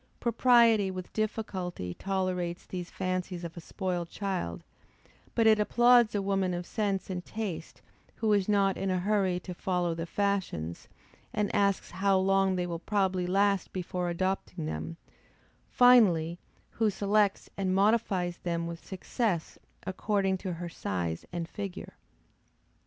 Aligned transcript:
Propriety 0.19 0.89
with 0.89 1.13
difficulty 1.13 1.93
tolerates 1.93 2.65
these 2.65 2.89
fancies 2.89 3.43
of 3.43 3.55
a 3.55 3.61
spoiled 3.61 4.09
child: 4.09 4.63
but 5.35 5.45
it 5.45 5.59
applauds 5.59 6.15
a 6.15 6.23
woman 6.23 6.55
of 6.55 6.65
sense 6.65 7.11
and 7.11 7.23
taste, 7.23 7.83
who 8.15 8.33
is 8.33 8.49
not 8.49 8.77
in 8.77 8.89
a 8.89 8.97
hurry 8.97 9.39
to 9.41 9.53
follow 9.53 9.93
the 9.93 10.07
fashions 10.07 10.87
and 11.33 11.53
asks 11.53 11.91
how 11.91 12.17
long 12.17 12.55
they 12.55 12.65
will 12.65 12.79
probably 12.79 13.27
last 13.27 13.71
before 13.71 14.09
adopting 14.09 14.65
them; 14.65 14.97
finally, 15.69 16.39
who 16.71 16.89
selects 16.89 17.51
and 17.55 17.75
modifies 17.75 18.37
them 18.39 18.65
with 18.65 18.83
success 18.83 19.59
according 19.85 20.35
to 20.35 20.53
her 20.53 20.67
size 20.67 21.27
and 21.31 21.47
figure. 21.47 21.93